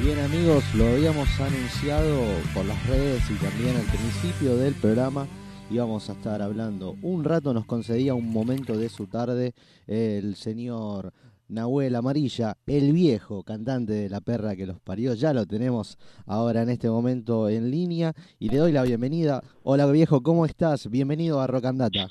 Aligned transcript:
bien 0.00 0.18
amigos, 0.20 0.64
lo 0.74 0.86
habíamos 0.86 1.28
anunciado 1.40 2.22
por 2.54 2.64
las 2.64 2.86
redes 2.88 3.22
y 3.30 3.34
también 3.34 3.76
al 3.76 3.86
principio 3.86 4.56
del 4.56 4.74
programa. 4.74 5.26
Íbamos 5.70 6.08
a 6.08 6.14
estar 6.14 6.40
hablando. 6.40 6.96
Un 7.02 7.24
rato 7.24 7.52
nos 7.52 7.66
concedía 7.66 8.14
un 8.14 8.30
momento 8.30 8.76
de 8.76 8.88
su 8.88 9.06
tarde 9.06 9.52
el 9.86 10.34
señor 10.36 11.12
Nahuel 11.48 11.94
Amarilla, 11.94 12.56
el 12.66 12.92
viejo 12.92 13.42
cantante 13.42 13.92
de 13.92 14.08
La 14.08 14.20
Perra 14.20 14.56
que 14.56 14.66
los 14.66 14.80
parió. 14.80 15.14
Ya 15.14 15.32
lo 15.32 15.46
tenemos 15.46 15.98
ahora 16.26 16.62
en 16.62 16.70
este 16.70 16.88
momento 16.88 17.48
en 17.48 17.70
línea 17.70 18.12
y 18.38 18.48
le 18.48 18.58
doy 18.58 18.72
la 18.72 18.84
bienvenida. 18.84 19.42
Hola 19.62 19.90
viejo, 19.90 20.22
¿cómo 20.22 20.46
estás? 20.46 20.88
Bienvenido 20.90 21.40
a 21.40 21.46
Rocandata. 21.46 22.08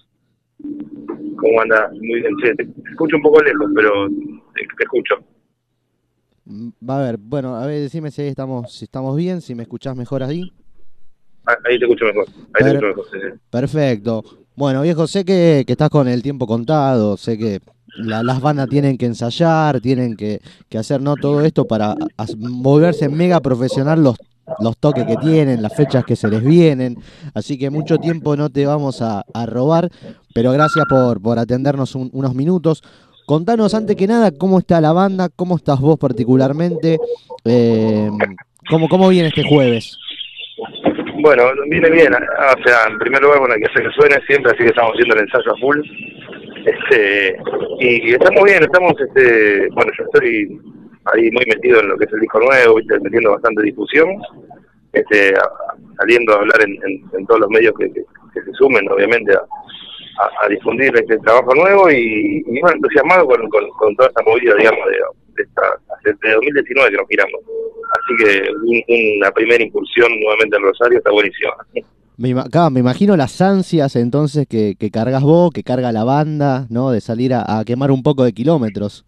¿Cómo 0.59 1.61
andas? 1.61 1.91
Muy 1.93 2.21
bien, 2.21 2.57
te 2.57 2.63
escucho 2.91 3.15
un 3.15 3.23
poco 3.23 3.41
lejos, 3.41 3.71
pero 3.75 4.07
te 4.53 4.83
escucho. 4.83 5.15
Mm, 6.45 6.69
va 6.87 6.99
a 6.99 7.03
ver, 7.03 7.17
bueno, 7.17 7.55
a 7.55 7.65
ver, 7.65 7.81
decime 7.81 8.11
si 8.11 8.23
estamos, 8.23 8.73
si 8.73 8.85
estamos 8.85 9.15
bien, 9.15 9.41
si 9.41 9.55
me 9.55 9.63
escuchás 9.63 9.95
mejor 9.95 10.23
ahí. 10.23 10.51
Ah, 11.45 11.55
ahí 11.65 11.79
te 11.79 11.85
escucho 11.85 12.05
mejor. 12.05 12.25
Ahí 12.53 12.63
te 12.63 12.69
escucho 12.69 12.87
mejor 12.87 13.39
Perfecto. 13.49 14.23
Bueno, 14.55 14.81
viejo, 14.81 15.07
sé 15.07 15.23
que, 15.25 15.63
estás 15.67 15.89
con 15.89 16.07
el 16.07 16.21
tiempo 16.21 16.45
contado, 16.45 17.17
sé 17.17 17.37
que 17.37 17.61
las 17.97 18.41
bandas 18.41 18.69
tienen 18.69 18.97
que 18.97 19.05
ensayar, 19.05 19.81
tienen 19.81 20.15
que, 20.15 20.39
hacer 20.77 21.01
no 21.01 21.15
todo 21.15 21.43
esto 21.43 21.65
para 21.65 21.95
volverse 22.37 23.09
mega 23.09 23.39
profesional 23.39 24.03
los, 24.03 24.17
los 24.59 24.77
toques 24.77 25.05
que 25.05 25.17
tienen, 25.17 25.61
las 25.61 25.73
fechas 25.73 26.03
que 26.05 26.15
se 26.15 26.27
les 26.27 26.43
vienen. 26.43 26.97
Así 27.33 27.57
que 27.57 27.69
mucho 27.69 27.97
tiempo 27.97 28.35
no 28.35 28.49
te 28.49 28.65
vamos 28.65 29.01
a, 29.01 29.23
robar, 29.45 29.89
pero 30.33 30.51
gracias 30.51 30.85
por, 30.87 31.21
por 31.21 31.39
atendernos 31.39 31.95
unos 31.95 32.35
minutos. 32.35 32.83
Contanos 33.31 33.73
antes 33.73 33.95
que 33.95 34.07
nada 34.07 34.29
cómo 34.37 34.59
está 34.59 34.81
la 34.81 34.91
banda, 34.91 35.29
cómo 35.33 35.55
estás 35.55 35.79
vos 35.79 35.97
particularmente, 35.97 36.97
eh, 37.45 38.09
cómo, 38.69 38.89
cómo 38.89 39.07
viene 39.07 39.29
este 39.29 39.47
jueves. 39.47 39.97
Bueno, 41.21 41.43
viene 41.69 41.89
bien, 41.91 42.13
o 42.13 42.67
sea, 42.67 42.91
en 42.91 42.99
primer 42.99 43.21
lugar, 43.21 43.39
bueno, 43.39 43.53
hay 43.53 43.61
que 43.61 43.67
hacer 43.67 43.83
que 43.83 43.93
suene 43.93 44.17
siempre, 44.27 44.51
así 44.51 44.63
que 44.63 44.71
estamos 44.71 44.91
haciendo 44.91 45.15
el 45.15 45.21
ensayo 45.21 45.49
a 45.49 45.57
full. 45.61 45.79
Este, 46.65 47.37
y, 47.79 48.11
estamos 48.11 48.43
bien, 48.43 48.63
estamos, 48.63 48.95
este, 48.99 49.69
bueno, 49.75 49.91
yo 49.97 50.03
estoy 50.03 50.59
ahí 51.13 51.31
muy 51.31 51.45
metido 51.45 51.79
en 51.79 51.87
lo 51.87 51.97
que 51.97 52.03
es 52.03 52.11
el 52.11 52.19
disco 52.19 52.37
nuevo, 52.41 52.75
¿viste? 52.75 52.99
metiendo 52.99 53.31
bastante 53.31 53.63
difusión, 53.63 54.09
este, 54.93 55.33
saliendo 55.97 56.33
a 56.33 56.37
hablar 56.37 56.59
en, 56.61 57.25
todos 57.27 57.41
los 57.41 57.49
medios 57.49 57.73
que, 57.77 57.89
se 57.89 58.53
sumen, 58.53 58.89
obviamente, 58.89 59.33
a, 59.33 60.47
difundir 60.49 60.93
este 60.95 61.17
trabajo 61.19 61.53
nuevo 61.55 61.89
y, 61.89 62.43
y 62.45 62.61
bueno, 62.61 62.75
entusiasmado 62.75 63.25
con, 63.25 63.49
con, 63.49 63.95
toda 63.95 64.09
esta 64.09 64.23
movida, 64.23 64.55
digamos, 64.55 64.79
de, 65.35 65.43
esta, 65.43 65.61
de 66.03 66.33
2019 66.33 66.91
que 66.91 66.97
nos 66.97 67.07
giramos. 67.07 67.41
Así 67.91 68.23
que 68.23 69.15
una 69.17 69.31
primera 69.31 69.63
incursión 69.63 70.11
nuevamente 70.19 70.57
en 70.57 70.63
Rosario 70.63 70.97
está 70.97 71.11
buenísima. 71.11 71.53
Me, 72.17 72.35
me 72.35 72.79
imagino 72.79 73.17
las 73.17 73.41
ansias 73.41 73.95
entonces 73.95 74.45
que, 74.47 74.75
que 74.79 74.91
cargas 74.91 75.23
vos, 75.23 75.51
que 75.51 75.63
carga 75.63 75.91
la 75.91 76.03
banda, 76.03 76.67
¿no? 76.69 76.91
De 76.91 77.01
salir 77.01 77.33
a, 77.33 77.63
quemar 77.65 77.89
un 77.89 78.03
poco 78.03 78.23
de 78.23 78.33
kilómetros. 78.33 79.05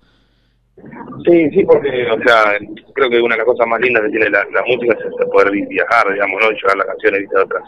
Sí, 0.75 1.49
sí, 1.51 1.63
porque, 1.65 2.07
o 2.09 2.17
sea, 2.23 2.57
creo 2.93 3.09
que 3.09 3.21
una 3.21 3.35
de 3.35 3.39
las 3.39 3.45
cosas 3.45 3.67
más 3.67 3.79
lindas 3.79 4.03
que 4.03 4.09
tiene 4.09 4.29
la, 4.29 4.45
música 4.65 4.93
es 4.93 5.27
poder 5.27 5.51
viajar, 5.51 6.11
digamos, 6.11 6.41
¿no? 6.41 6.51
Llevar 6.51 6.77
las 6.77 6.87
canciones, 6.87 7.21
viste, 7.21 7.37
a 7.37 7.43
otras 7.43 7.63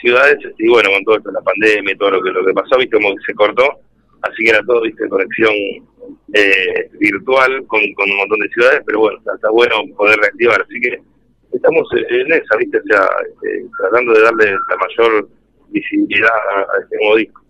ciudades 0.00 0.38
y 0.58 0.68
bueno, 0.68 0.90
con 0.90 1.04
todo 1.04 1.16
esto 1.16 1.30
la 1.30 1.40
pandemia 1.40 1.94
y 1.94 1.96
todo 1.96 2.10
lo 2.10 2.22
que, 2.22 2.30
lo 2.30 2.44
que 2.44 2.52
pasó, 2.52 2.76
viste, 2.76 2.96
como 2.96 3.14
que 3.14 3.22
se 3.26 3.34
cortó, 3.34 3.78
así 4.22 4.42
que 4.44 4.50
era 4.50 4.62
todo, 4.64 4.82
viste, 4.82 5.08
conexión 5.08 5.54
eh, 6.34 6.90
virtual 6.98 7.64
con, 7.68 7.80
con 7.94 8.10
un 8.10 8.16
montón 8.16 8.40
de 8.40 8.48
ciudades, 8.48 8.82
pero 8.84 8.98
bueno, 8.98 9.18
está, 9.18 9.50
bueno 9.50 9.76
poder 9.96 10.18
reactivar, 10.18 10.60
así 10.60 10.80
que 10.80 10.98
estamos 11.52 11.88
en 11.92 12.32
esa, 12.32 12.56
viste, 12.58 12.78
o 12.78 12.82
sea, 12.88 13.06
este, 13.30 13.64
tratando 13.78 14.12
de 14.12 14.22
darle 14.22 14.50
la 14.50 14.76
mayor 14.76 15.28
visibilidad 15.68 16.28
a 16.28 16.82
este 16.82 16.96
nuevo 16.96 17.16
disco. 17.16 17.41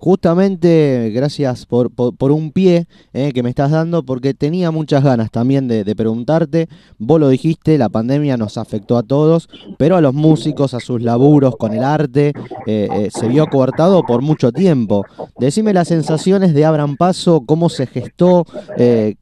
Justamente, 0.00 1.10
gracias 1.14 1.66
por, 1.66 1.90
por, 1.90 2.32
un 2.32 2.52
pie 2.52 2.86
eh, 3.12 3.32
que 3.34 3.42
me 3.42 3.50
estás 3.50 3.70
dando, 3.70 4.02
porque 4.02 4.32
tenía 4.32 4.70
muchas 4.70 5.04
ganas 5.04 5.30
también 5.30 5.68
de, 5.68 5.84
preguntarte. 5.94 6.70
Vos 6.96 7.20
lo 7.20 7.28
dijiste, 7.28 7.76
la 7.76 7.90
pandemia 7.90 8.38
nos 8.38 8.56
afectó 8.56 8.96
a 8.96 9.02
todos, 9.02 9.50
pero 9.76 9.96
a 9.96 10.00
los 10.00 10.14
músicos, 10.14 10.72
a 10.72 10.80
sus 10.80 11.02
laburos 11.02 11.54
con 11.58 11.74
el 11.74 11.84
arte, 11.84 12.32
eh, 12.66 12.88
eh, 12.90 13.08
se 13.10 13.28
vio 13.28 13.46
cortado 13.48 14.02
por 14.02 14.22
mucho 14.22 14.52
tiempo. 14.52 15.04
Decime 15.38 15.74
las 15.74 15.88
sensaciones 15.88 16.54
de 16.54 16.64
Abran 16.64 16.96
Paso, 16.96 17.42
cómo 17.44 17.68
se 17.68 17.86
gestó, 17.86 18.46
qué, 18.78 19.16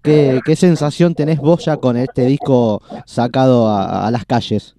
qué, 0.44 0.56
sensación 0.56 1.16
tenés 1.16 1.40
vos 1.40 1.64
ya 1.64 1.78
con 1.78 1.96
este 1.96 2.24
disco 2.26 2.80
sacado 3.04 3.68
a 3.68 4.08
las 4.12 4.24
calles. 4.24 4.76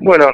Bueno, 0.00 0.26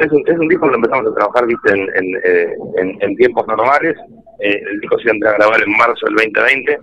es 0.00 0.12
un, 0.12 0.24
es 0.26 0.38
un 0.38 0.48
disco 0.48 0.68
que 0.68 0.74
empezamos 0.74 1.12
a 1.12 1.14
trabajar 1.14 1.46
viste 1.46 1.72
en, 1.72 1.80
en, 1.94 2.20
eh, 2.24 2.56
en, 3.00 3.16
tiempos 3.16 3.46
normales. 3.46 3.96
Eh, 4.40 4.62
el 4.70 4.80
disco 4.80 4.98
se 4.98 5.10
entra 5.10 5.30
a 5.30 5.34
grabar 5.34 5.62
en 5.62 5.76
marzo 5.76 6.06
del 6.06 6.16
2020. 6.16 6.78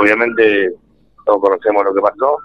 Obviamente 0.00 0.72
todos 1.24 1.40
conocemos 1.40 1.84
lo 1.84 1.94
que 1.94 2.00
pasó. 2.00 2.36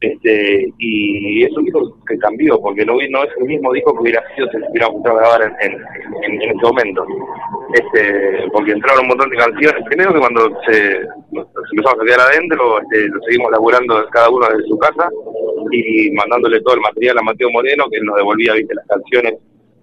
Este, 0.00 0.68
y 0.78 1.44
es 1.44 1.56
un 1.56 1.64
disco 1.64 1.96
que 2.06 2.18
cambió, 2.18 2.60
porque 2.60 2.84
no, 2.84 2.94
no 2.94 3.24
es 3.24 3.30
el 3.38 3.46
mismo 3.46 3.72
disco 3.72 3.94
que 3.94 4.02
hubiera 4.02 4.22
sido 4.34 4.46
si 4.50 4.58
hubiera 4.70 4.88
gustado 4.88 5.16
grabar 5.16 5.42
en, 5.60 6.42
ese 6.42 6.54
momento. 6.62 7.06
Este, 7.72 8.46
porque 8.52 8.72
entraron 8.72 9.02
un 9.02 9.08
montón 9.08 9.30
de 9.30 9.36
canciones. 9.36 9.84
Primero 9.86 10.12
que 10.12 10.20
cuando 10.20 10.60
se, 10.66 10.98
empezamos 11.32 12.00
a 12.00 12.04
quedar 12.04 12.20
adentro, 12.20 12.80
este, 12.82 13.08
lo 13.08 13.22
seguimos 13.22 13.50
laburando 13.52 14.06
cada 14.10 14.28
uno 14.28 14.46
desde 14.48 14.68
su 14.68 14.78
casa 14.78 15.08
y 15.72 16.10
mandándole 16.12 16.60
todo 16.60 16.74
el 16.74 16.80
material 16.80 17.18
a 17.18 17.22
Mateo 17.22 17.50
Moreno, 17.50 17.88
que 17.90 18.00
nos 18.00 18.16
devolvía 18.16 18.54
¿viste, 18.54 18.74
las 18.74 18.86
canciones 18.86 19.34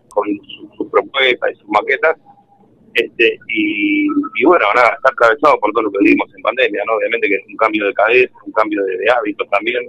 con 0.10 0.28
sus 0.78 0.90
propuestas 0.90 1.52
y 1.52 1.56
sus 1.56 1.70
maquetas. 1.70 2.18
Este, 2.94 3.40
y, 3.48 4.08
bueno, 4.46 4.66
nada, 4.76 4.94
está 4.96 5.10
atravesado 5.12 5.60
por 5.60 5.72
todo 5.72 5.84
lo 5.84 5.92
que 5.92 6.00
vivimos 6.00 6.30
en 6.36 6.42
pandemia, 6.44 6.84
¿no? 6.86 6.94
Obviamente 6.94 7.28
que 7.28 7.36
es 7.36 7.48
un 7.48 7.58
cambio 7.58 7.88
de 7.88 7.94
cabeza, 7.94 8.34
un 8.46 8.54
cambio 8.54 8.84
de, 8.84 9.10
hábitos 9.10 9.50
también. 9.50 9.82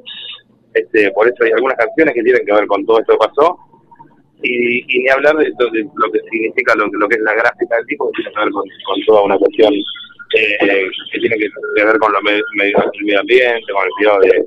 Este, 0.73 1.11
por 1.13 1.29
eso 1.29 1.45
hay 1.45 1.53
algunas 1.53 1.77
canciones 1.77 2.15
que 2.15 2.23
tienen 2.23 2.47
que 2.47 2.53
ver 2.53 2.67
con 2.67 2.85
todo 2.87 3.01
esto 3.01 3.13
que 3.13 3.27
pasó. 3.27 3.59
Y, 4.43 4.85
y 4.89 5.03
ni 5.03 5.09
hablar 5.09 5.37
de, 5.37 5.49
lo 5.49 6.13
que 6.13 6.21
significa 6.31 6.75
lo, 6.75 6.87
lo, 6.87 7.09
que 7.09 7.17
es 7.17 7.23
la 7.23 7.35
gráfica 7.35 7.77
del 7.77 7.87
tipo, 7.87 8.11
que 8.11 8.23
tiene 8.23 8.35
que 8.35 8.41
ver 8.41 8.51
con, 8.53 8.69
toda 9.07 9.23
una 9.23 9.39
cuestión 9.39 9.73
eh, 10.37 10.89
que 11.13 11.19
tiene 11.19 11.37
que 11.37 11.49
ver 11.85 11.99
con 11.99 12.13
lo 12.13 12.21
medio, 12.23 12.45
el 12.53 13.05
medio 13.05 13.21
ambiente, 13.21 13.73
con 13.73 13.85
el 13.85 13.91
cuidado 13.97 14.21
de, 14.21 14.45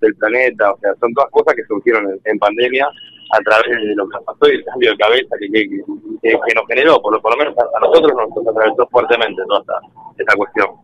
del 0.00 0.14
planeta, 0.16 0.72
o 0.72 0.78
sea, 0.78 0.94
son 1.00 1.12
todas 1.14 1.30
cosas 1.30 1.54
que 1.54 1.64
surgieron 1.64 2.20
en, 2.24 2.38
pandemia 2.38 2.86
a 3.32 3.38
través 3.40 3.76
de 3.76 3.94
lo 3.94 4.08
que 4.08 4.14
nos 4.14 4.24
pasó 4.24 4.48
y 4.48 4.56
el 4.56 4.64
cambio 4.64 4.90
de 4.90 4.96
cabeza 4.96 5.36
que, 5.38 5.48
que, 5.50 6.54
nos 6.54 6.66
generó, 6.68 7.00
por 7.00 7.12
lo, 7.12 7.20
por 7.20 7.32
lo 7.32 7.38
menos 7.38 7.54
a, 7.58 7.80
nosotros 7.80 8.12
nos, 8.16 8.48
atravesó 8.48 8.88
fuertemente 8.90 9.42
toda 9.46 9.60
esta, 9.60 9.80
esta 10.18 10.36
cuestión. 10.36 10.79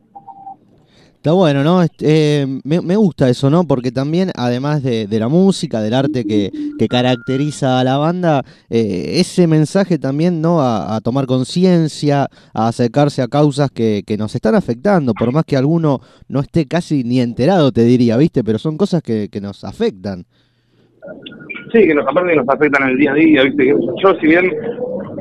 Está 1.27 1.35
bueno, 1.35 1.65
¿no? 1.65 1.81
Eh, 2.03 2.47
me, 2.63 2.95
gusta 2.95 3.29
eso, 3.29 3.51
¿no? 3.51 3.65
Porque 3.65 3.91
también, 3.91 4.31
además 4.37 4.85
de, 4.85 5.09
la 5.11 5.27
música, 5.27 5.81
del 5.81 5.95
arte 5.95 6.25
que, 6.25 6.53
caracteriza 6.89 7.81
a 7.81 7.83
la 7.83 7.99
banda, 7.99 8.45
eh, 8.71 9.15
ese 9.15 9.49
mensaje 9.49 9.99
también, 9.99 10.41
¿no? 10.41 10.61
A, 10.61 11.01
tomar 11.03 11.27
conciencia, 11.27 12.29
a 12.55 12.69
acercarse 12.69 13.23
a 13.23 13.27
causas 13.27 13.73
que, 13.73 14.05
nos 14.17 14.37
están 14.37 14.55
afectando, 14.55 15.15
por 15.15 15.33
más 15.33 15.45
que 15.45 15.57
alguno 15.57 15.99
no 16.29 16.39
esté 16.39 16.69
casi 16.69 17.03
ni 17.03 17.19
enterado, 17.19 17.73
te 17.73 17.83
diría, 17.83 18.17
¿viste? 18.17 18.45
Pero 18.45 18.61
son 18.61 18.77
cosas 18.77 19.03
que, 19.03 19.29
nos 19.43 19.65
afectan. 19.65 20.27
Sí, 21.73 21.89
que 21.89 21.95
nos, 21.97 22.07
aparte 22.07 22.37
nos 22.37 22.49
afectan 22.49 22.85
en 22.85 22.89
el 22.91 22.99
día 22.99 23.11
a 23.11 23.15
día, 23.15 23.43
¿viste? 23.43 23.67
Yo, 24.01 24.15
si 24.21 24.29
bien 24.29 24.49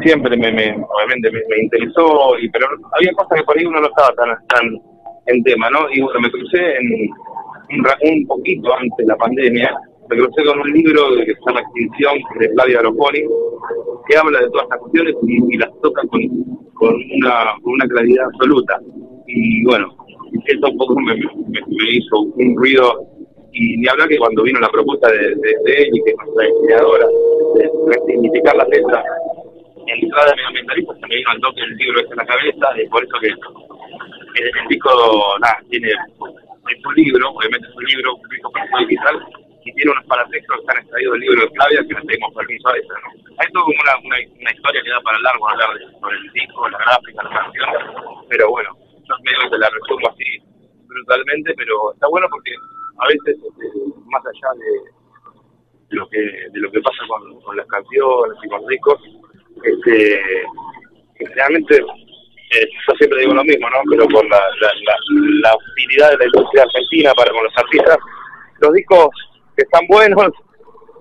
siempre 0.03 0.37
me, 0.37 0.51
me 0.51 0.71
obviamente 0.75 1.31
me, 1.31 1.63
interesó, 1.63 2.37
y 2.39 2.47
pero 2.49 2.67
había 2.95 3.11
cosas 3.13 3.39
que 3.39 3.43
por 3.43 3.57
ahí 3.57 3.65
uno 3.65 3.81
no 3.81 3.87
estaba 3.87 4.13
tan, 4.13 4.29
tan 4.47 4.94
en 5.27 5.43
tema, 5.43 5.69
¿no? 5.69 5.79
Y 5.91 6.01
bueno, 6.01 6.19
me 6.21 6.31
crucé 6.31 6.77
en, 6.77 7.09
un, 8.11 8.27
poquito 8.27 8.73
antes 8.75 8.97
de 8.97 9.05
la 9.05 9.15
pandemia, 9.17 9.75
me 10.09 10.17
crucé 10.17 10.43
con 10.43 10.59
un 10.59 10.71
libro 10.71 11.15
que 11.25 11.33
se 11.33 11.39
llama 11.47 11.61
Extinción 11.61 12.15
de 12.39 12.49
Flavia 12.49 12.79
Arofoni, 12.79 13.21
que 14.07 14.17
habla 14.17 14.39
de 14.39 14.49
todas 14.49 14.65
estas 14.65 14.79
cuestiones 14.79 15.15
y, 15.23 15.57
las 15.57 15.69
toca 15.81 16.01
con, 16.07 16.21
con, 16.73 16.93
una, 16.93 17.55
con 17.63 17.73
una 17.73 17.87
claridad 17.87 18.25
absoluta. 18.25 18.79
Y 19.27 19.65
bueno, 19.65 19.95
eso 20.45 20.67
un 20.69 20.77
poco 20.77 20.95
me, 20.99 21.15
me, 21.15 21.89
hizo 21.91 22.19
un 22.19 22.55
ruido 22.55 23.07
y 23.51 23.77
ni 23.77 23.87
hablar 23.87 24.09
que 24.09 24.17
cuando 24.17 24.43
vino 24.43 24.59
la 24.59 24.69
propuesta 24.69 25.09
de, 25.09 25.17
de, 25.17 25.73
él 25.77 25.89
y 25.93 26.03
que 26.03 26.11
es 26.11 26.17
nuestra 26.17 26.45
diseñadora 26.45 27.07
de 27.55 27.71
resignificar 27.87 28.55
la 28.57 28.67
en 29.87 30.03
entrada 30.03 30.33
medioambientalista 30.35 30.93
se 30.95 31.07
me 31.07 31.15
vino 31.15 31.29
al 31.29 31.41
toque 31.41 31.61
el 31.61 31.77
libro 31.77 31.99
ese 31.99 32.09
en 32.11 32.17
la 32.17 32.25
cabeza 32.25 32.67
y 32.81 32.89
por 32.89 33.03
eso 33.03 33.17
que 33.21 33.29
el, 34.35 34.67
disco, 34.67 34.91
tiene, 35.69 35.89
es 35.89 36.85
un 36.85 36.95
libro, 36.95 37.29
obviamente 37.31 37.67
es 37.67 37.75
un 37.75 37.83
libro, 37.85 38.15
un 38.15 38.29
disco 38.29 38.51
para 38.51 38.85
digital, 38.85 39.25
y 39.65 39.73
tiene 39.73 39.91
unos 39.91 40.05
paratextos 40.05 40.55
que 40.55 40.61
están 40.61 40.77
extraídos 40.77 41.13
del 41.13 41.21
libro 41.21 41.41
de 41.41 41.51
Flavia 41.51 41.85
que 41.87 41.93
no 41.93 42.01
tenemos 42.01 42.33
permiso 42.35 42.69
a 42.69 42.77
eso, 42.77 42.93
¿no? 43.01 43.09
Hay 43.37 43.51
como 43.51 43.65
una, 43.65 43.93
una, 44.05 44.51
historia 44.51 44.81
que 44.83 44.89
da 44.89 45.01
para 45.01 45.19
largo 45.19 45.49
hablar 45.49 45.69
sobre 45.99 46.17
el 46.17 46.31
disco, 46.33 46.69
la 46.69 46.77
gráfica, 46.77 47.23
la 47.23 47.29
canción, 47.29 47.69
pero 48.29 48.49
bueno, 48.49 48.69
yo 48.93 49.15
medio 49.23 49.49
que 49.49 49.57
la 49.57 49.69
resumo 49.69 50.07
así 50.09 50.39
brutalmente, 50.87 51.53
pero 51.57 51.93
está 51.93 52.07
bueno 52.07 52.27
porque 52.29 52.53
a 52.97 53.07
veces, 53.07 53.37
este, 53.41 53.65
más 54.05 54.23
allá 54.25 54.49
de, 54.59 55.95
lo 55.95 56.07
que 56.09 56.19
de 56.19 56.59
lo 56.59 56.71
que 56.71 56.81
pasa 56.81 57.03
con, 57.07 57.57
las 57.57 57.67
canciones 57.67 58.37
y 58.43 58.49
con 58.49 58.65
discos, 58.67 59.01
este, 59.63 60.21
realmente 61.35 61.83
eh, 62.55 62.69
yo 62.87 62.93
siempre 62.97 63.19
digo 63.19 63.33
lo 63.33 63.43
mismo, 63.43 63.69
¿no? 63.69 63.77
Pero 63.89 64.05
con 64.07 64.27
la, 64.29 64.39
la, 65.41 65.55
utilidad 65.55 66.11
de 66.11 66.17
la 66.17 66.25
industria 66.25 66.63
argentina 66.63 67.13
para 67.13 67.31
con 67.31 67.43
los 67.43 67.57
artistas, 67.57 67.97
los 68.59 68.73
discos 68.73 69.09
que 69.55 69.63
están 69.63 69.85
buenos 69.87 70.31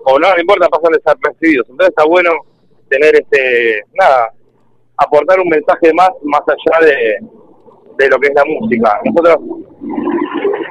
o 0.05 0.19
no, 0.19 0.33
no 0.33 0.39
importa, 0.39 0.69
pasan 0.69 0.93
desapercibidos. 0.93 1.69
Entonces 1.69 1.89
está 1.89 2.05
bueno 2.05 2.31
tener 2.89 3.15
este, 3.15 3.83
nada, 3.93 4.31
aportar 4.97 5.39
un 5.39 5.49
mensaje 5.49 5.93
más, 5.93 6.11
más 6.23 6.41
allá 6.47 6.85
de, 6.85 7.17
de 7.97 8.09
lo 8.09 8.19
que 8.19 8.27
es 8.27 8.33
la 8.35 8.45
música. 8.45 8.99
Nosotros 9.03 9.37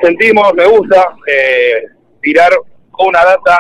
sentimos, 0.03 0.53
me 0.55 0.67
gusta, 0.67 1.15
eh, 1.27 1.83
tirar 2.23 2.53
una 2.99 3.25
data 3.25 3.59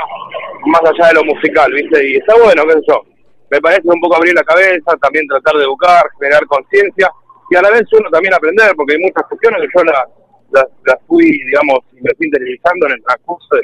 más 0.66 0.82
allá 0.82 1.08
de 1.08 1.14
lo 1.14 1.24
musical, 1.24 1.72
¿viste? 1.72 2.08
Y 2.08 2.16
está 2.16 2.34
bueno, 2.36 2.64
qué 2.66 2.72
sé 2.72 2.80
yo. 2.88 3.13
Me 3.54 3.60
parece 3.60 3.82
un 3.84 4.00
poco 4.00 4.16
abrir 4.16 4.34
la 4.34 4.42
cabeza, 4.42 4.96
también 5.00 5.28
tratar 5.28 5.54
de 5.54 5.62
educar, 5.62 6.02
generar 6.18 6.44
conciencia 6.46 7.08
y 7.48 7.54
a 7.54 7.62
la 7.62 7.70
vez 7.70 7.84
uno 7.92 8.10
también 8.10 8.34
aprender, 8.34 8.74
porque 8.74 8.94
hay 8.94 8.98
muchas 8.98 9.22
cuestiones 9.28 9.60
que 9.60 9.68
yo 9.78 9.84
las 9.84 10.66
la, 10.84 10.98
fui, 11.06 11.38
digamos, 11.44 11.78
me 11.92 12.10
fui 12.16 12.26
interiorizando 12.26 12.86
en 12.86 12.92
el 12.94 13.02
transcurso 13.04 13.54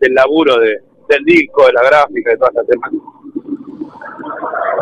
del 0.00 0.12
laburo 0.12 0.58
de, 0.58 0.82
del 1.08 1.24
disco, 1.24 1.64
de 1.66 1.72
la 1.72 1.82
gráfica, 1.82 2.30
de 2.30 2.36
todas 2.36 2.52
esas 2.56 2.66
temáticas. 2.66 3.08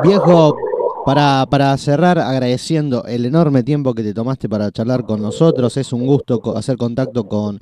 Viejo, 0.03 0.57
para, 1.05 1.47
para 1.49 1.77
cerrar, 1.77 2.19
agradeciendo 2.19 3.05
el 3.05 3.25
enorme 3.25 3.62
tiempo 3.62 3.95
que 3.95 4.03
te 4.03 4.15
tomaste 4.15 4.49
para 4.49 4.73
charlar 4.73 5.05
con 5.05 5.23
nosotros, 5.23 5.77
es 5.77 5.93
un 5.93 6.05
gusto 6.09 6.41
hacer 6.57 6.77
contacto 6.77 7.29
con, 7.29 7.61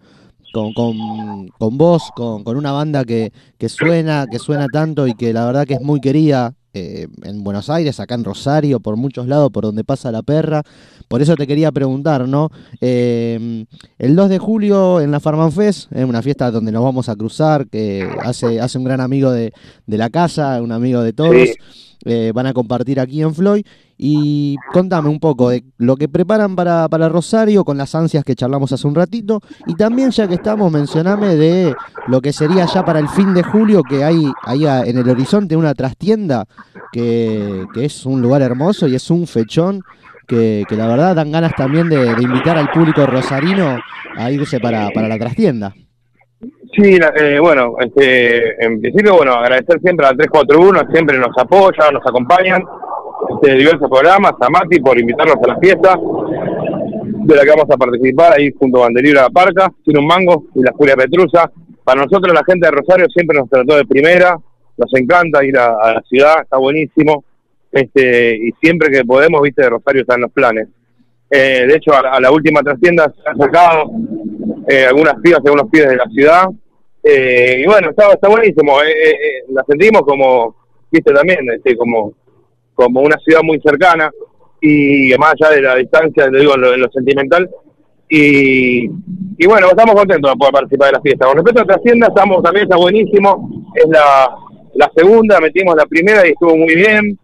con, 0.55 0.73
con, 0.73 1.77
vos, 1.77 2.11
con, 2.17 2.45
con, 2.45 2.57
una 2.57 2.73
banda 2.73 3.05
que, 3.05 3.31
que 3.59 3.69
suena, 3.69 4.25
que 4.31 4.39
suena 4.39 4.69
tanto 4.69 5.07
y 5.07 5.15
que 5.15 5.35
la 5.35 5.45
verdad 5.45 5.67
que 5.67 5.75
es 5.75 5.83
muy 5.83 6.01
querida 6.01 6.55
eh, 6.75 7.07
en 7.23 7.45
Buenos 7.45 7.71
Aires, 7.71 8.01
acá 8.01 8.17
en 8.17 8.25
Rosario, 8.25 8.81
por 8.81 8.97
muchos 8.97 9.27
lados, 9.29 9.51
por 9.53 9.65
donde 9.65 9.85
pasa 9.85 10.11
la 10.11 10.23
perra. 10.23 10.63
Por 11.09 11.23
eso 11.23 11.37
te 11.37 11.47
quería 11.47 11.71
preguntar, 11.71 12.27
¿no? 12.29 12.51
Eh, 12.81 13.65
el 13.99 14.17
2 14.17 14.29
de 14.29 14.39
julio 14.39 15.01
en 15.01 15.11
la 15.11 15.21
Farmanfest, 15.21 15.93
es 15.93 16.05
una 16.05 16.21
fiesta 16.21 16.51
donde 16.51 16.73
nos 16.73 16.83
vamos 16.83 17.09
a 17.09 17.17
cruzar, 17.17 17.69
que 17.69 18.09
hace, 18.23 18.61
hace 18.61 18.79
un 18.79 18.85
gran 18.85 19.01
amigo 19.01 19.31
de, 19.31 19.53
de 19.87 19.99
la 19.99 20.11
casa, 20.11 20.61
un 20.61 20.73
amigo 20.73 21.03
de 21.03 21.13
todos. 21.13 21.49
Eh, 22.05 22.33
van 22.35 22.47
a 22.47 22.53
compartir 22.53 23.01
aquí 23.01 23.23
en 23.23 23.35
Floyd. 23.35 23.65
Y 23.97 24.57
contame 24.73 25.09
un 25.09 25.21
poco 25.21 25.51
de 25.51 25.65
lo 25.79 25.97
que 25.97 26.09
preparan 26.09 26.57
para, 26.57 26.89
para 26.89 27.09
Rosario 27.09 27.65
con 27.65 27.79
las 27.79 27.95
ansias 27.95 28.25
que 28.25 28.35
charlamos 28.35 28.73
hace 28.73 28.87
un 28.87 28.95
ratito. 28.95 29.41
Y 29.67 29.75
también, 29.75 30.11
ya 30.11 30.27
que 30.27 30.35
estamos, 30.35 30.71
mencioname 30.71 31.37
de 31.37 31.75
lo 32.09 32.21
que 32.21 32.33
sería 32.33 32.67
ya 32.67 32.85
para 32.85 32.99
el 32.99 33.09
fin 33.09 33.33
de 33.35 33.43
julio, 33.43 33.83
que 33.83 34.05
hay 34.05 34.31
ahí 34.43 34.65
en 34.67 34.99
el 34.99 35.09
horizonte 35.09 35.57
una 35.57 35.75
trastienda 35.75 36.47
que, 36.93 37.67
que 37.73 37.85
es 37.85 38.05
un 38.05 38.21
lugar 38.21 38.43
hermoso 38.43 38.89
y 38.89 38.95
es 38.95 39.11
un 39.11 39.27
fechón. 39.27 39.83
Que, 40.27 40.65
que 40.67 40.75
la 40.75 40.87
verdad 40.87 41.15
dan 41.15 41.33
ganas 41.33 41.53
también 41.55 41.91
de, 41.91 42.17
invitar 42.19 42.57
al 42.57 42.71
público 42.71 43.05
rosarino 43.05 43.79
a 44.17 44.31
irse 44.31 44.59
para, 44.59 44.89
para 44.89 45.07
la 45.07 45.19
trastienda. 45.19 45.75
Sí, 46.77 46.99
eh, 47.21 47.39
bueno, 47.41 47.77
este, 47.79 48.65
en 48.65 48.81
principio, 48.81 49.17
bueno, 49.17 49.35
agradecer 49.35 49.81
siempre 49.81 50.07
a 50.07 50.11
341, 50.11 50.91
siempre 50.93 51.19
nos 51.19 51.37
apoyan, 51.39 51.95
nos 51.95 52.05
acompañan, 52.05 52.65
este, 53.31 53.55
diversos 53.55 53.89
programas, 53.89 54.33
a 54.41 54.51
Mati 54.51 54.81
por 54.81 54.99
invitarnos 54.99 55.37
a 55.37 55.47
la 55.47 55.59
fiesta, 55.59 55.97
de 55.97 57.37
la 57.37 57.43
que 57.43 57.51
vamos 57.51 57.71
a 57.71 57.77
participar 57.77 58.33
ahí 58.33 58.51
junto 58.59 58.79
a 58.79 58.87
Banderibra 58.87 59.31
Parca, 59.31 59.73
Sin 59.85 59.99
un 59.99 60.07
Mango 60.07 60.47
y 60.57 60.63
la 60.63 60.73
Julia 60.73 60.97
Petrusa. 60.97 61.51
Para 61.85 62.03
nosotros, 62.03 62.35
la 62.35 62.45
gente 62.45 62.67
de 62.67 62.73
Rosario 62.73 63.07
siempre 63.09 63.39
nos 63.39 63.49
trató 63.49 63.77
de 63.77 63.85
primera, 63.85 64.37
nos 64.77 64.95
encanta 64.95 65.45
ir 65.45 65.57
a, 65.57 65.95
la 65.95 66.03
ciudad, 66.09 66.43
está 66.43 66.57
buenísimo, 66.57 67.23
este, 67.71 68.37
y 68.37 68.51
siempre 68.61 68.91
que 68.91 69.05
podemos, 69.05 69.41
viste, 69.43 69.63
de 69.63 69.71
Rosario 69.71 70.03
están 70.03 70.23
los 70.23 70.33
planes. 70.33 70.67
Eh, 71.31 71.67
de 71.69 71.77
hecho, 71.77 71.93
a, 71.95 72.21
la 72.21 72.33
última 72.33 72.63
trastienda 72.63 73.13
se 73.15 73.29
han 73.29 73.39
sacado 73.39 73.91
eh, 74.69 74.87
algunas 74.87 75.15
pibas 75.23 75.41
algunos 75.45 75.71
pibes 75.71 75.89
de 75.89 75.97
la 75.97 76.07
ciudad, 76.07 76.49
eh, 77.07 77.61
y 77.63 77.67
bueno, 77.67 77.91
está, 77.91 78.11
está 78.13 78.29
buenísimo. 78.29 78.81
Eh, 78.83 78.91
eh, 78.91 79.11
eh, 79.11 79.45
la 79.51 79.63
sentimos 79.69 80.03
como, 80.03 80.57
viste 80.91 81.13
también, 81.13 81.41
este, 81.55 81.77
como, 81.77 82.15
como 82.75 83.01
una 83.03 83.19
ciudad 83.19 83.43
muy 83.43 83.61
cercana 83.61 84.11
y 84.59 85.13
más 85.19 85.35
allá 85.35 85.55
de 85.55 85.61
la 85.61 85.77
distancia, 85.77 86.31
te 86.31 86.39
digo, 86.39 86.55
en 86.55 86.81
lo, 86.81 86.91
sentimental. 86.91 87.51
Y, 88.09 88.87
y, 88.87 89.47
bueno, 89.47 89.69
estamos 89.69 89.95
contentos 89.95 90.33
de 90.33 90.39
poder 90.39 90.53
participar 90.53 90.89
de 90.89 90.93
la 90.93 91.03
fiesta. 91.03 91.27
Con 91.27 91.37
respecto 91.37 91.61
a 91.61 91.65
la 91.67 91.75
hacienda, 91.75 92.07
estamos, 92.07 92.43
también 92.43 92.65
está 92.65 92.77
buenísimo. 92.77 93.67
Es 93.75 93.89
la, 93.89 94.35
la 94.75 94.91
segunda, 94.97 95.41
metimos 95.41 95.77
la 95.77 95.85
primera 95.85 96.27
y 96.27 96.31
estuvo 96.31 96.57
muy 96.57 96.75
bien. 96.75 97.19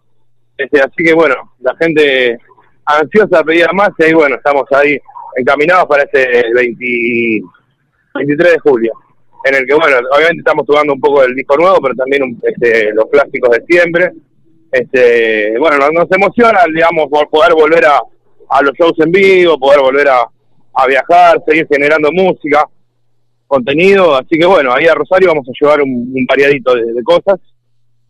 Este, 0.58 0.78
así 0.82 1.02
que 1.02 1.14
bueno, 1.14 1.54
la 1.60 1.74
gente 1.76 2.38
ansiosa 2.84 3.42
pedía 3.44 3.68
más 3.72 3.90
y 3.98 4.12
bueno, 4.12 4.36
estamos 4.36 4.64
ahí 4.72 4.98
encaminados 5.36 5.86
para 5.86 6.02
este 6.02 6.52
20, 6.52 7.46
23 8.14 8.52
de 8.52 8.58
julio 8.58 8.92
en 9.44 9.54
el 9.54 9.66
que, 9.66 9.74
bueno, 9.74 9.96
obviamente 10.12 10.40
estamos 10.40 10.66
jugando 10.66 10.92
un 10.92 11.00
poco 11.00 11.22
del 11.22 11.34
disco 11.34 11.56
nuevo, 11.56 11.78
pero 11.80 11.94
también 11.94 12.38
este, 12.42 12.92
los 12.92 13.06
clásicos 13.10 13.50
de 13.50 13.64
siempre. 13.66 14.12
Este, 14.70 15.58
bueno, 15.58 15.78
nos, 15.90 16.10
emociona, 16.12 16.60
digamos, 16.72 17.08
poder 17.08 17.54
volver 17.54 17.86
a, 17.86 18.00
a, 18.50 18.62
los 18.62 18.72
shows 18.74 18.98
en 19.00 19.10
vivo, 19.10 19.58
poder 19.58 19.80
volver 19.80 20.08
a, 20.08 20.28
viajar, 20.86 21.42
seguir 21.46 21.66
generando 21.70 22.10
música, 22.12 22.66
contenido. 23.46 24.14
Así 24.14 24.38
que, 24.38 24.46
bueno, 24.46 24.72
ahí 24.72 24.86
a 24.86 24.94
Rosario 24.94 25.28
vamos 25.28 25.46
a 25.48 25.52
llevar 25.58 25.82
un, 25.82 26.26
variadito 26.26 26.74
de, 26.74 27.02
cosas, 27.02 27.40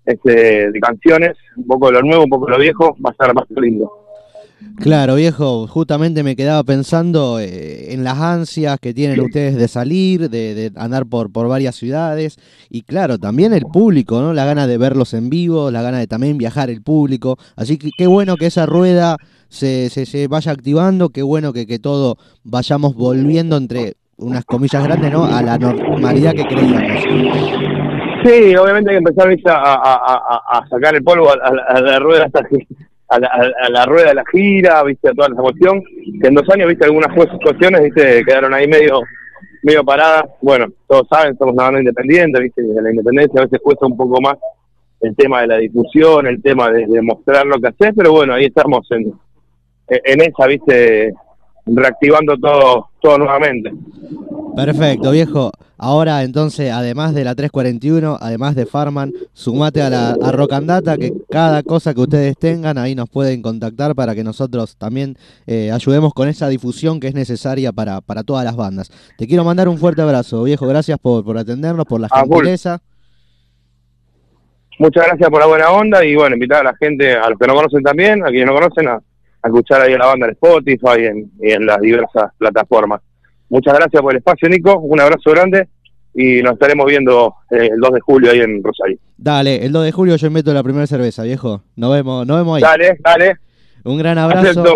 este, 0.04 0.70
de 0.70 0.80
canciones, 0.80 1.36
un 1.56 1.66
poco 1.66 1.86
de 1.86 1.92
lo 1.94 2.02
nuevo, 2.02 2.24
un 2.24 2.30
poco 2.30 2.46
de 2.46 2.52
lo 2.52 2.58
viejo, 2.58 2.96
va 3.04 3.10
a 3.10 3.24
ser 3.24 3.34
más 3.34 3.44
lindo. 3.50 3.99
Claro, 4.78 5.14
viejo, 5.16 5.66
justamente 5.66 6.22
me 6.22 6.36
quedaba 6.36 6.64
pensando 6.64 7.38
eh, 7.38 7.92
en 7.92 8.02
las 8.02 8.18
ansias 8.18 8.78
que 8.80 8.94
tienen 8.94 9.20
ustedes 9.20 9.56
de 9.56 9.68
salir, 9.68 10.30
de, 10.30 10.72
andar 10.76 11.06
por, 11.06 11.30
por 11.30 11.48
varias 11.48 11.76
ciudades 11.76 12.38
y 12.70 12.82
claro, 12.82 13.18
también 13.18 13.52
el 13.52 13.62
público, 13.62 14.20
¿no? 14.20 14.32
La 14.32 14.46
gana 14.46 14.66
de 14.66 14.78
verlos 14.78 15.12
en 15.12 15.28
vivo, 15.28 15.70
la 15.70 15.82
gana 15.82 15.98
de 15.98 16.06
también 16.06 16.38
viajar 16.38 16.70
el 16.70 16.82
público. 16.82 17.36
Así 17.56 17.76
que 17.76 17.90
qué 17.96 18.06
bueno 18.06 18.36
que 18.36 18.46
esa 18.46 18.64
rueda 18.64 19.16
se, 19.48 19.90
se, 19.90 20.06
se 20.06 20.28
vaya 20.28 20.52
activando, 20.52 21.10
qué 21.10 21.22
bueno 21.22 21.52
que, 21.52 21.66
que 21.66 21.78
todo 21.78 22.16
vayamos 22.42 22.94
volviendo 22.94 23.58
entre 23.58 23.96
unas 24.16 24.44
comillas 24.44 24.82
grandes, 24.82 25.12
¿no? 25.12 25.24
A 25.24 25.42
la 25.42 25.58
normalidad 25.58 26.32
que 26.34 26.46
creíamos. 26.46 27.02
Sí, 28.24 28.54
obviamente 28.54 28.90
hay 28.90 29.02
que 29.02 29.10
empezar 29.10 29.54
a, 29.56 29.74
a, 29.74 30.58
a, 30.58 30.68
sacar 30.68 30.94
el 30.94 31.02
polvo 31.02 31.30
a, 31.30 31.80
la 31.80 31.98
rueda 31.98 32.26
hasta 32.26 32.44
que 32.44 32.66
a 33.10 33.68
la, 33.68 33.84
rueda 33.86 34.08
de 34.08 34.14
la 34.14 34.24
gira, 34.30 34.82
viste, 34.84 35.08
a 35.08 35.12
toda 35.12 35.28
la 35.28 35.34
emoción, 35.40 35.82
que 36.20 36.28
en 36.28 36.34
dos 36.34 36.48
años, 36.50 36.68
viste, 36.68 36.84
algunas 36.84 37.12
cuestiones, 37.42 37.82
viste, 37.82 38.24
quedaron 38.24 38.54
ahí 38.54 38.68
medio 38.68 39.02
medio 39.62 39.84
paradas. 39.84 40.24
Bueno, 40.40 40.66
todos 40.86 41.06
saben, 41.08 41.36
somos 41.36 41.54
una 41.54 41.64
banda 41.64 41.80
independiente, 41.80 42.40
viste, 42.40 42.62
de 42.62 42.80
la 42.80 42.90
independencia 42.90 43.40
a 43.40 43.44
veces 43.44 43.60
cuesta 43.62 43.86
un 43.86 43.96
poco 43.96 44.20
más 44.20 44.36
el 45.00 45.14
tema 45.16 45.40
de 45.42 45.46
la 45.48 45.56
difusión, 45.56 46.26
el 46.26 46.42
tema 46.42 46.70
de, 46.70 46.86
de 46.86 47.02
mostrar 47.02 47.46
lo 47.46 47.58
que 47.58 47.68
haces, 47.68 47.92
pero 47.96 48.12
bueno, 48.12 48.34
ahí 48.34 48.46
estamos 48.46 48.86
en, 48.90 49.12
en 49.88 50.20
esa, 50.20 50.46
viste, 50.46 51.12
reactivando 51.74 52.36
todo, 52.36 52.88
todo 53.00 53.18
nuevamente. 53.18 53.72
Perfecto, 54.56 55.10
viejo. 55.10 55.52
Ahora 55.82 56.22
entonces, 56.24 56.70
además 56.70 57.14
de 57.14 57.24
la 57.24 57.34
341, 57.34 58.18
además 58.20 58.54
de 58.54 58.66
Farman, 58.66 59.12
sumate 59.32 59.80
a 59.80 59.88
la 59.88 60.10
a 60.10 60.30
Rocandata, 60.30 60.98
que 60.98 61.12
cada 61.30 61.62
cosa 61.62 61.94
que 61.94 62.00
ustedes 62.00 62.36
tengan, 62.36 62.76
ahí 62.76 62.94
nos 62.94 63.08
pueden 63.08 63.40
contactar 63.40 63.94
para 63.94 64.14
que 64.14 64.22
nosotros 64.22 64.76
también 64.76 65.16
eh, 65.46 65.70
ayudemos 65.72 66.12
con 66.12 66.28
esa 66.28 66.48
difusión 66.48 67.00
que 67.00 67.08
es 67.08 67.14
necesaria 67.14 67.72
para, 67.72 68.02
para 68.02 68.22
todas 68.22 68.44
las 68.44 68.56
bandas. 68.56 68.90
Te 69.16 69.26
quiero 69.26 69.42
mandar 69.42 69.68
un 69.68 69.78
fuerte 69.78 70.02
abrazo, 70.02 70.42
viejo. 70.42 70.66
Gracias 70.66 70.98
por, 70.98 71.24
por 71.24 71.38
atendernos, 71.38 71.86
por 71.86 72.00
la 72.00 72.08
gentileza. 72.10 72.82
Muchas 74.78 75.06
gracias 75.06 75.30
por 75.30 75.40
la 75.40 75.46
buena 75.46 75.70
onda 75.70 76.04
y 76.04 76.14
bueno, 76.14 76.36
invitar 76.36 76.60
a 76.60 76.72
la 76.72 76.76
gente, 76.76 77.12
a 77.12 77.28
los 77.28 77.38
que 77.38 77.46
no 77.46 77.54
conocen 77.54 77.82
también, 77.82 78.22
a 78.22 78.28
quienes 78.28 78.46
no 78.46 78.54
conocen, 78.54 78.88
a, 78.88 79.00
escuchar 79.48 79.82
ahí 79.82 79.94
a 79.94 79.98
la 79.98 80.06
banda 80.06 80.26
en 80.26 80.32
Spotify 80.32 81.06
en, 81.06 81.30
y 81.40 81.52
en 81.52 81.66
las 81.66 81.80
diversas 81.80 82.32
plataformas. 82.38 83.00
Muchas 83.48 83.74
gracias 83.74 84.00
por 84.00 84.12
el 84.12 84.18
espacio, 84.18 84.48
Nico. 84.48 84.78
Un 84.78 85.00
abrazo 85.00 85.30
grande 85.30 85.68
y 86.14 86.42
nos 86.42 86.54
estaremos 86.54 86.86
viendo 86.86 87.34
eh, 87.50 87.68
el 87.72 87.80
2 87.80 87.92
de 87.92 88.00
julio 88.00 88.30
ahí 88.30 88.40
en 88.40 88.62
Rosario. 88.62 88.98
Dale, 89.16 89.64
el 89.64 89.72
2 89.72 89.84
de 89.84 89.92
julio 89.92 90.16
yo 90.16 90.30
meto 90.30 90.52
la 90.52 90.62
primera 90.62 90.86
cerveza, 90.86 91.22
viejo. 91.22 91.62
Nos 91.76 91.92
vemos, 91.92 92.26
nos 92.26 92.38
vemos 92.38 92.56
ahí. 92.56 92.62
Dale, 92.62 92.98
dale. 93.00 93.36
Un 93.84 93.98
gran 93.98 94.18
abrazo. 94.18 94.64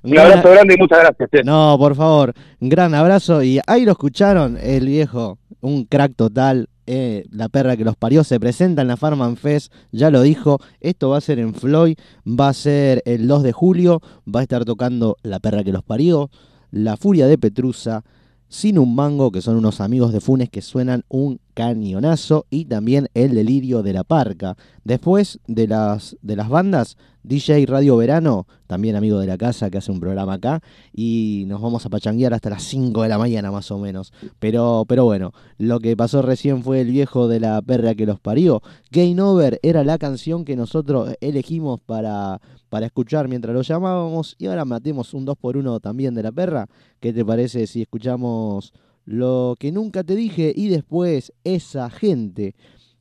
Un, 0.00 0.16
abrazo 0.16 0.50
grande 0.50 0.74
y 0.74 0.76
muchas 0.78 1.00
gracias. 1.00 1.44
No, 1.44 1.76
por 1.76 1.96
favor, 1.96 2.32
un 2.60 2.68
gran 2.68 2.94
abrazo. 2.94 3.42
Y 3.42 3.60
ahí 3.66 3.84
lo 3.84 3.90
escucharon, 3.92 4.56
el 4.62 4.86
viejo, 4.86 5.38
un 5.60 5.84
crack 5.84 6.14
total. 6.14 6.68
Eh, 6.90 7.26
la 7.30 7.50
perra 7.50 7.76
que 7.76 7.84
los 7.84 7.96
parió 7.96 8.24
se 8.24 8.40
presenta 8.40 8.80
en 8.80 8.88
la 8.88 8.96
Farman 8.96 9.36
Fest, 9.36 9.70
ya 9.92 10.10
lo 10.10 10.22
dijo, 10.22 10.58
esto 10.80 11.10
va 11.10 11.18
a 11.18 11.20
ser 11.20 11.38
en 11.38 11.52
Floyd, 11.52 11.98
va 12.26 12.48
a 12.48 12.54
ser 12.54 13.02
el 13.04 13.28
2 13.28 13.42
de 13.42 13.52
julio, 13.52 14.00
va 14.26 14.40
a 14.40 14.42
estar 14.44 14.64
tocando 14.64 15.18
la 15.22 15.38
perra 15.38 15.62
que 15.62 15.70
los 15.70 15.82
parió, 15.82 16.30
la 16.70 16.96
Furia 16.96 17.26
de 17.26 17.36
Petrusa, 17.36 18.04
Sin 18.48 18.78
un 18.78 18.94
Mango, 18.94 19.30
que 19.30 19.42
son 19.42 19.56
unos 19.56 19.82
amigos 19.82 20.14
de 20.14 20.22
Funes 20.22 20.48
que 20.48 20.62
suenan 20.62 21.04
un 21.10 21.40
cañonazo, 21.58 22.46
y 22.50 22.66
también 22.66 23.08
El 23.14 23.34
Delirio 23.34 23.82
de 23.82 23.92
la 23.92 24.04
Parca. 24.04 24.56
Después 24.84 25.40
de 25.48 25.66
las, 25.66 26.16
de 26.22 26.36
las 26.36 26.48
bandas, 26.48 26.96
DJ 27.24 27.66
Radio 27.66 27.96
Verano, 27.96 28.46
también 28.68 28.94
amigo 28.94 29.18
de 29.18 29.26
la 29.26 29.36
casa 29.36 29.68
que 29.68 29.78
hace 29.78 29.90
un 29.90 29.98
programa 29.98 30.34
acá, 30.34 30.62
y 30.94 31.46
nos 31.48 31.60
vamos 31.60 31.84
a 31.84 31.90
pachanguear 31.90 32.32
hasta 32.32 32.50
las 32.50 32.62
5 32.62 33.02
de 33.02 33.08
la 33.08 33.18
mañana 33.18 33.50
más 33.50 33.72
o 33.72 33.78
menos. 33.80 34.12
Pero, 34.38 34.84
pero 34.86 35.04
bueno, 35.04 35.32
lo 35.58 35.80
que 35.80 35.96
pasó 35.96 36.22
recién 36.22 36.62
fue 36.62 36.80
el 36.80 36.92
viejo 36.92 37.26
de 37.26 37.40
la 37.40 37.60
perra 37.60 37.96
que 37.96 38.06
los 38.06 38.20
parió. 38.20 38.62
Game 38.92 39.20
Over 39.20 39.58
era 39.64 39.82
la 39.82 39.98
canción 39.98 40.44
que 40.44 40.54
nosotros 40.54 41.12
elegimos 41.20 41.80
para, 41.80 42.40
para 42.68 42.86
escuchar 42.86 43.26
mientras 43.26 43.52
lo 43.52 43.62
llamábamos, 43.62 44.36
y 44.38 44.46
ahora 44.46 44.64
matemos 44.64 45.12
un 45.12 45.26
2x1 45.26 45.80
también 45.80 46.14
de 46.14 46.22
la 46.22 46.30
perra. 46.30 46.68
¿Qué 47.00 47.12
te 47.12 47.24
parece 47.24 47.66
si 47.66 47.82
escuchamos 47.82 48.72
lo 49.08 49.56
que 49.58 49.72
nunca 49.72 50.04
te 50.04 50.14
dije 50.14 50.52
y 50.54 50.68
después 50.68 51.32
esa 51.42 51.88
gente? 51.88 52.54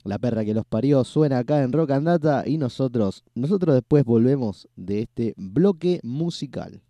La 0.06 0.18
perra 0.18 0.46
que 0.46 0.54
los 0.54 0.66
parió 0.66 1.04
suena 1.04 1.40
acá 1.40 1.62
en 1.62 1.74
Rock 1.74 1.92
and 1.92 2.08
Data 2.08 2.44
y 2.48 2.58
nosotros, 2.58 3.26
nosotros 3.36 3.76
después 3.76 4.06
volvemos 4.06 4.70
de 4.78 5.02
este 5.02 5.34
bloque 5.36 6.00
musical. 6.04 6.82